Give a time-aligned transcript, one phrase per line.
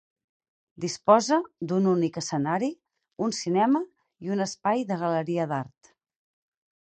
[0.85, 1.37] Disposa
[1.71, 2.69] d'un únic escenari,
[3.27, 3.83] un cinema
[4.27, 5.93] i un espai de galeria d'art.